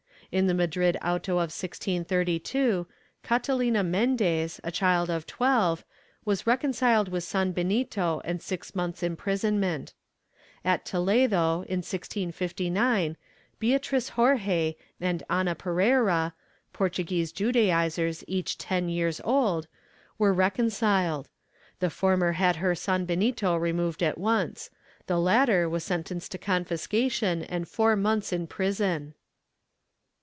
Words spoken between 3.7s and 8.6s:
Mendez, a child of 12, was reconciled with sanbenito and